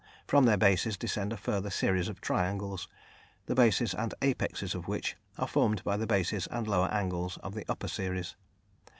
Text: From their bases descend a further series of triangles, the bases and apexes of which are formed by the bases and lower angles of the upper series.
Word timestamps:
From 0.25 0.45
their 0.45 0.57
bases 0.57 0.97
descend 0.97 1.31
a 1.31 1.37
further 1.37 1.69
series 1.69 2.07
of 2.09 2.21
triangles, 2.21 2.87
the 3.45 3.53
bases 3.53 3.93
and 3.93 4.15
apexes 4.23 4.73
of 4.73 4.87
which 4.87 5.15
are 5.37 5.47
formed 5.47 5.83
by 5.83 5.95
the 5.95 6.07
bases 6.07 6.47
and 6.49 6.67
lower 6.67 6.87
angles 6.91 7.37
of 7.43 7.53
the 7.53 7.65
upper 7.69 7.87
series. 7.87 8.35